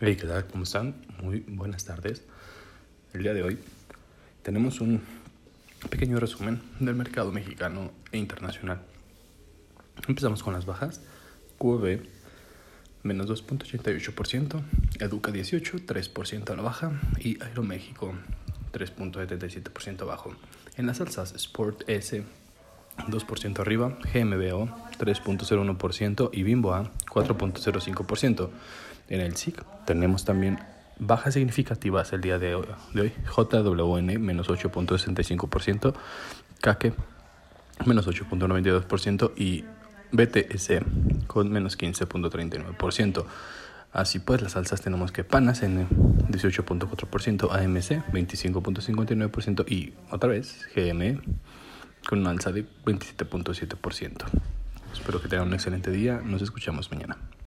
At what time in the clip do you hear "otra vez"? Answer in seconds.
50.10-50.68